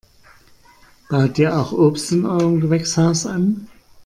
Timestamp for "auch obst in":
1.55-2.25